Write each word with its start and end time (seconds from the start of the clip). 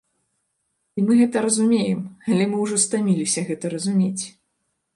І 0.99 1.03
мы 1.09 1.17
гэта 1.19 1.43
разумеем, 1.45 2.01
але 2.31 2.43
мы 2.53 2.57
ўжо 2.65 2.81
стаміліся 2.87 3.47
гэта 3.51 3.71
разумець. 3.77 4.23